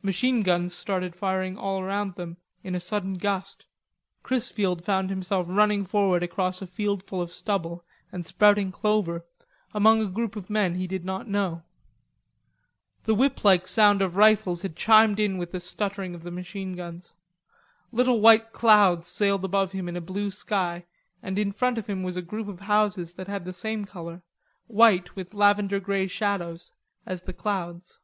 Machine 0.00 0.44
guns 0.44 0.72
started 0.76 1.12
firing 1.16 1.58
all 1.58 1.80
around 1.82 2.14
them 2.14 2.36
in 2.62 2.76
a 2.76 2.78
sudden 2.78 3.14
gust. 3.14 3.66
Chrisfield 4.22 4.84
found 4.84 5.10
himself 5.10 5.48
running 5.50 5.82
forward 5.82 6.22
across 6.22 6.62
a 6.62 6.68
field 6.68 7.02
full 7.02 7.20
of 7.20 7.32
stubble 7.32 7.84
and 8.12 8.24
sprouting 8.24 8.70
clover 8.70 9.24
among 9.74 10.00
a 10.00 10.06
group 10.06 10.36
of 10.36 10.48
men 10.48 10.76
he 10.76 10.86
did 10.86 11.04
not 11.04 11.26
know. 11.26 11.64
The 13.06 13.14
whip 13.16 13.42
like 13.42 13.66
sound 13.66 14.02
of 14.02 14.16
rifles 14.16 14.62
had 14.62 14.76
chimed 14.76 15.18
in 15.18 15.36
with 15.36 15.50
the 15.50 15.58
stuttering 15.58 16.14
of 16.14 16.22
the 16.22 16.30
machine 16.30 16.76
guns. 16.76 17.12
Little 17.90 18.20
white 18.20 18.52
clouds 18.52 19.08
sailed 19.08 19.44
above 19.44 19.72
him 19.72 19.88
in 19.88 19.96
a 19.96 20.00
blue 20.00 20.30
sky, 20.30 20.86
and 21.24 21.40
in 21.40 21.50
front 21.50 21.76
of 21.76 21.88
him 21.88 22.04
was 22.04 22.16
a 22.16 22.22
group 22.22 22.46
of 22.46 22.60
houses 22.60 23.14
that 23.14 23.26
had 23.26 23.44
the 23.44 23.52
same 23.52 23.84
color, 23.84 24.22
white 24.68 25.16
with 25.16 25.34
lavender 25.34 25.80
grey 25.80 26.06
shadows, 26.06 26.70
as 27.04 27.22
the 27.22 27.32
clouds. 27.32 27.98